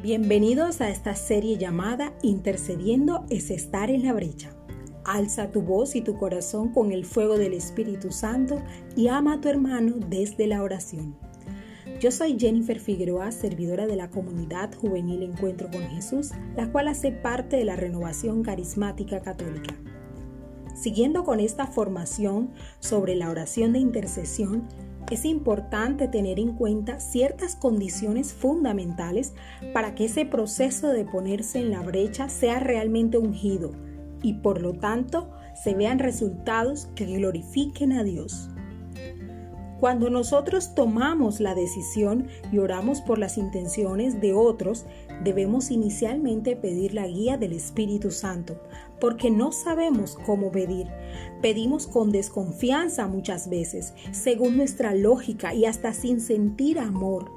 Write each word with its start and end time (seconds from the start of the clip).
Bienvenidos 0.00 0.80
a 0.80 0.90
esta 0.90 1.16
serie 1.16 1.58
llamada 1.58 2.12
Intercediendo 2.22 3.26
es 3.30 3.50
estar 3.50 3.90
en 3.90 4.04
la 4.04 4.12
brecha. 4.12 4.50
Alza 5.04 5.50
tu 5.50 5.60
voz 5.60 5.96
y 5.96 6.02
tu 6.02 6.16
corazón 6.16 6.68
con 6.68 6.92
el 6.92 7.04
fuego 7.04 7.36
del 7.36 7.52
Espíritu 7.52 8.12
Santo 8.12 8.62
y 8.94 9.08
ama 9.08 9.34
a 9.34 9.40
tu 9.40 9.48
hermano 9.48 9.96
desde 10.08 10.46
la 10.46 10.62
oración. 10.62 11.16
Yo 11.98 12.12
soy 12.12 12.38
Jennifer 12.38 12.78
Figueroa, 12.78 13.32
servidora 13.32 13.88
de 13.88 13.96
la 13.96 14.08
comunidad 14.08 14.72
juvenil 14.72 15.24
Encuentro 15.24 15.68
con 15.68 15.82
Jesús, 15.88 16.30
la 16.56 16.70
cual 16.70 16.86
hace 16.86 17.10
parte 17.10 17.56
de 17.56 17.64
la 17.64 17.74
renovación 17.74 18.44
carismática 18.44 19.20
católica. 19.20 19.74
Siguiendo 20.76 21.24
con 21.24 21.40
esta 21.40 21.66
formación 21.66 22.52
sobre 22.78 23.16
la 23.16 23.30
oración 23.30 23.72
de 23.72 23.80
intercesión, 23.80 24.68
es 25.10 25.24
importante 25.24 26.08
tener 26.08 26.38
en 26.38 26.52
cuenta 26.52 27.00
ciertas 27.00 27.56
condiciones 27.56 28.32
fundamentales 28.32 29.34
para 29.72 29.94
que 29.94 30.04
ese 30.04 30.26
proceso 30.26 30.88
de 30.88 31.04
ponerse 31.04 31.58
en 31.60 31.70
la 31.70 31.82
brecha 31.82 32.28
sea 32.28 32.60
realmente 32.60 33.18
ungido 33.18 33.70
y 34.22 34.34
por 34.34 34.60
lo 34.60 34.74
tanto 34.74 35.30
se 35.54 35.74
vean 35.74 35.98
resultados 35.98 36.86
que 36.94 37.06
glorifiquen 37.06 37.92
a 37.92 38.04
Dios. 38.04 38.50
Cuando 39.80 40.10
nosotros 40.10 40.74
tomamos 40.74 41.38
la 41.38 41.54
decisión 41.54 42.26
y 42.52 42.58
oramos 42.58 43.00
por 43.00 43.18
las 43.18 43.38
intenciones 43.38 44.20
de 44.20 44.32
otros, 44.32 44.86
debemos 45.22 45.70
inicialmente 45.70 46.56
pedir 46.56 46.94
la 46.94 47.06
guía 47.06 47.36
del 47.36 47.52
Espíritu 47.52 48.10
Santo, 48.10 48.60
porque 49.00 49.30
no 49.30 49.52
sabemos 49.52 50.18
cómo 50.26 50.50
pedir. 50.50 50.88
Pedimos 51.42 51.86
con 51.86 52.10
desconfianza 52.10 53.06
muchas 53.06 53.48
veces, 53.48 53.94
según 54.10 54.56
nuestra 54.56 54.94
lógica 54.94 55.54
y 55.54 55.64
hasta 55.64 55.92
sin 55.92 56.20
sentir 56.20 56.80
amor. 56.80 57.30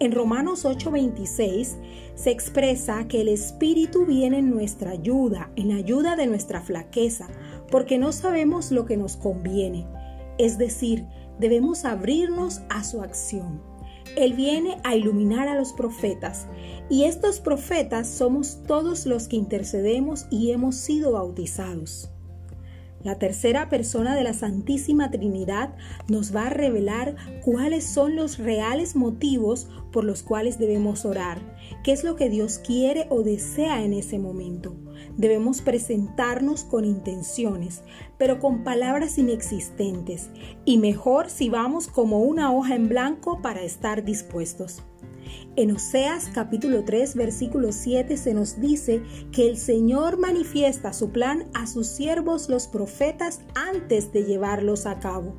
En 0.00 0.12
Romanos 0.12 0.66
8:26 0.66 1.76
se 2.14 2.30
expresa 2.30 3.08
que 3.08 3.22
el 3.22 3.28
Espíritu 3.28 4.04
viene 4.04 4.40
en 4.40 4.50
nuestra 4.50 4.90
ayuda, 4.90 5.50
en 5.56 5.72
ayuda 5.72 6.14
de 6.16 6.26
nuestra 6.26 6.60
flaqueza, 6.60 7.28
porque 7.70 7.96
no 7.96 8.12
sabemos 8.12 8.70
lo 8.70 8.84
que 8.84 8.98
nos 8.98 9.16
conviene. 9.16 9.86
Es 10.36 10.58
decir, 10.58 11.06
debemos 11.38 11.84
abrirnos 11.84 12.60
a 12.68 12.84
su 12.84 13.02
acción. 13.02 13.62
Él 14.16 14.34
viene 14.34 14.78
a 14.84 14.94
iluminar 14.94 15.48
a 15.48 15.56
los 15.56 15.72
profetas 15.72 16.46
y 16.88 17.04
estos 17.04 17.40
profetas 17.40 18.08
somos 18.08 18.62
todos 18.66 19.06
los 19.06 19.28
que 19.28 19.36
intercedemos 19.36 20.26
y 20.30 20.52
hemos 20.52 20.76
sido 20.76 21.12
bautizados. 21.12 22.13
La 23.04 23.18
tercera 23.18 23.68
persona 23.68 24.16
de 24.16 24.24
la 24.24 24.32
Santísima 24.32 25.10
Trinidad 25.10 25.74
nos 26.08 26.34
va 26.34 26.46
a 26.46 26.50
revelar 26.50 27.16
cuáles 27.44 27.84
son 27.84 28.16
los 28.16 28.38
reales 28.38 28.96
motivos 28.96 29.68
por 29.92 30.04
los 30.04 30.22
cuales 30.22 30.58
debemos 30.58 31.04
orar, 31.04 31.38
qué 31.84 31.92
es 31.92 32.02
lo 32.02 32.16
que 32.16 32.30
Dios 32.30 32.58
quiere 32.58 33.06
o 33.10 33.22
desea 33.22 33.84
en 33.84 33.92
ese 33.92 34.18
momento. 34.18 34.74
Debemos 35.18 35.60
presentarnos 35.60 36.64
con 36.64 36.86
intenciones, 36.86 37.82
pero 38.16 38.40
con 38.40 38.64
palabras 38.64 39.18
inexistentes, 39.18 40.30
y 40.64 40.78
mejor 40.78 41.28
si 41.28 41.50
vamos 41.50 41.88
como 41.88 42.20
una 42.20 42.52
hoja 42.52 42.74
en 42.74 42.88
blanco 42.88 43.42
para 43.42 43.62
estar 43.62 44.02
dispuestos. 44.04 44.82
En 45.56 45.70
Oseas 45.70 46.30
capítulo 46.34 46.84
3 46.84 47.14
versículo 47.14 47.72
7 47.72 48.16
se 48.16 48.34
nos 48.34 48.60
dice 48.60 49.02
que 49.32 49.48
el 49.48 49.56
Señor 49.56 50.18
manifiesta 50.18 50.92
su 50.92 51.10
plan 51.10 51.46
a 51.54 51.66
sus 51.66 51.86
siervos 51.86 52.48
los 52.48 52.66
profetas 52.66 53.40
antes 53.54 54.12
de 54.12 54.24
llevarlos 54.24 54.86
a 54.86 54.98
cabo. 54.98 55.34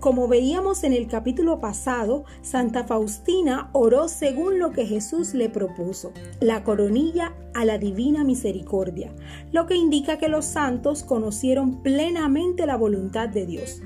Como 0.00 0.28
veíamos 0.28 0.84
en 0.84 0.92
el 0.92 1.08
capítulo 1.08 1.58
pasado, 1.58 2.26
Santa 2.42 2.84
Faustina 2.84 3.70
oró 3.72 4.08
según 4.08 4.58
lo 4.58 4.70
que 4.70 4.86
Jesús 4.86 5.32
le 5.32 5.48
propuso, 5.48 6.12
la 6.38 6.62
coronilla 6.64 7.34
a 7.54 7.64
la 7.64 7.78
divina 7.78 8.22
misericordia, 8.22 9.12
lo 9.52 9.66
que 9.66 9.74
indica 9.74 10.18
que 10.18 10.28
los 10.28 10.44
santos 10.44 11.02
conocieron 11.02 11.82
plenamente 11.82 12.66
la 12.66 12.76
voluntad 12.76 13.30
de 13.30 13.46
Dios. 13.46 13.80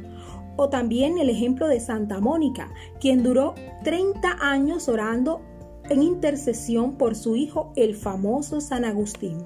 O 0.56 0.68
también 0.68 1.18
el 1.18 1.30
ejemplo 1.30 1.68
de 1.68 1.80
Santa 1.80 2.20
Mónica, 2.20 2.72
quien 3.00 3.22
duró 3.22 3.54
30 3.84 4.36
años 4.40 4.88
orando 4.88 5.40
en 5.88 6.02
intercesión 6.02 6.96
por 6.96 7.16
su 7.16 7.36
hijo, 7.36 7.72
el 7.76 7.96
famoso 7.96 8.60
San 8.60 8.84
Agustín. 8.84 9.44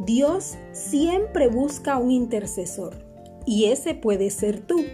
Dios 0.00 0.56
siempre 0.72 1.48
busca 1.48 1.98
un 1.98 2.10
intercesor 2.10 3.08
y 3.46 3.66
ese 3.66 3.94
puede 3.94 4.30
ser 4.30 4.60
tú. 4.60 4.84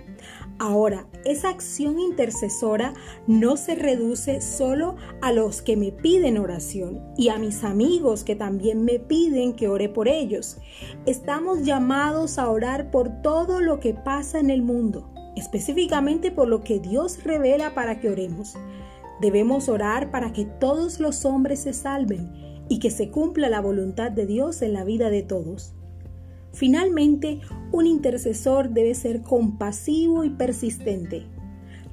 Ahora, 0.59 1.09
esa 1.25 1.48
acción 1.48 1.98
intercesora 1.98 2.94
no 3.26 3.56
se 3.56 3.75
reduce 3.75 4.41
solo 4.41 4.94
a 5.20 5.32
los 5.32 5.62
que 5.62 5.76
me 5.76 5.91
piden 5.91 6.38
oración 6.38 7.03
y 7.16 7.28
a 7.28 7.38
mis 7.38 7.65
amigos 7.65 8.22
que 8.22 8.37
también 8.37 8.84
me 8.84 9.00
piden 9.00 9.54
que 9.54 9.69
ore 9.69 9.88
por 9.88 10.06
ellos. 10.06 10.59
Estamos 11.06 11.64
llamados 11.64 12.38
a 12.38 12.48
orar 12.48 12.93
por 12.93 13.22
todo 13.22 13.60
lo 13.60 13.81
que 13.81 13.94
pasa 13.94 14.38
en 14.38 14.50
el 14.50 14.62
mundo, 14.62 15.12
específicamente 15.37 16.31
por 16.31 16.47
lo 16.47 16.62
que 16.62 16.78
Dios 16.78 17.25
revela 17.25 17.75
para 17.75 17.98
que 17.98 18.10
oremos. 18.10 18.54
Debemos 19.20 19.69
orar 19.69 20.12
para 20.12 20.32
que 20.32 20.44
todos 20.44 21.00
los 21.00 21.25
hombres 21.25 21.60
se 21.60 21.72
salven 21.72 22.31
y 22.69 22.78
que 22.78 22.91
se 22.91 23.10
cumpla 23.10 23.48
la 23.48 23.60
voluntad 23.60 24.12
de 24.12 24.26
Dios 24.26 24.62
en 24.62 24.72
la 24.72 24.84
vida 24.84 25.10
de 25.10 25.22
todos. 25.22 25.75
Finalmente, 26.54 27.41
un 27.72 27.87
intercesor 27.87 28.70
debe 28.70 28.94
ser 28.94 29.22
compasivo 29.22 30.25
y 30.25 30.31
persistente, 30.31 31.26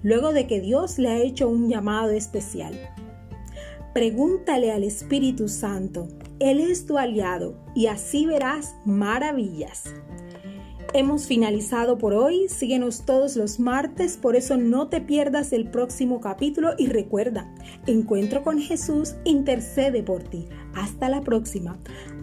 luego 0.03 0.33
de 0.33 0.47
que 0.47 0.61
Dios 0.61 0.99
le 0.99 1.09
ha 1.09 1.17
hecho 1.17 1.49
un 1.49 1.67
llamado 1.67 2.11
especial. 2.11 2.73
Pregúntale 3.93 4.71
al 4.71 4.83
Espíritu 4.83 5.49
Santo, 5.49 6.07
Él 6.39 6.59
es 6.59 6.85
tu 6.85 6.97
aliado 6.97 7.57
y 7.75 7.87
así 7.87 8.25
verás 8.25 8.75
maravillas. 8.85 9.93
Hemos 10.93 11.25
finalizado 11.25 11.97
por 11.97 12.13
hoy, 12.13 12.49
síguenos 12.49 13.05
todos 13.05 13.37
los 13.37 13.61
martes, 13.61 14.17
por 14.17 14.35
eso 14.35 14.57
no 14.57 14.89
te 14.89 14.99
pierdas 14.99 15.53
el 15.53 15.69
próximo 15.71 16.19
capítulo 16.19 16.71
y 16.77 16.87
recuerda, 16.87 17.49
Encuentro 17.87 18.43
con 18.43 18.59
Jesús 18.59 19.15
intercede 19.23 20.03
por 20.03 20.23
ti. 20.23 20.47
Hasta 20.75 21.07
la 21.07 21.21
próxima. 21.21 21.79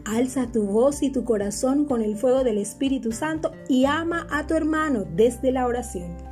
Alza 0.08 0.46
tu 0.50 0.64
voz 0.64 1.02
y 1.02 1.10
tu 1.10 1.24
corazón 1.24 1.84
con 1.84 2.00
el 2.00 2.16
fuego 2.16 2.42
del 2.42 2.56
Espíritu 2.56 3.12
Santo 3.12 3.52
y 3.68 3.84
ama 3.84 4.26
a 4.30 4.46
tu 4.46 4.54
hermano 4.54 5.04
desde 5.04 5.52
la 5.52 5.66
oración. 5.66 6.27